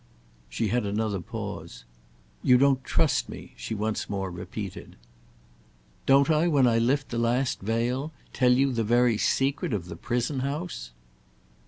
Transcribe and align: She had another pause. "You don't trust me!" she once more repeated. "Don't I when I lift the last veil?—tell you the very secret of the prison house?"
She 0.49 0.69
had 0.69 0.83
another 0.87 1.19
pause. 1.21 1.85
"You 2.41 2.57
don't 2.57 2.83
trust 2.83 3.29
me!" 3.29 3.53
she 3.55 3.75
once 3.75 4.09
more 4.09 4.31
repeated. 4.31 4.95
"Don't 6.07 6.31
I 6.31 6.47
when 6.47 6.65
I 6.65 6.79
lift 6.79 7.09
the 7.09 7.19
last 7.19 7.61
veil?—tell 7.61 8.51
you 8.51 8.71
the 8.71 8.83
very 8.83 9.19
secret 9.19 9.73
of 9.73 9.85
the 9.85 9.95
prison 9.95 10.39
house?" 10.39 10.89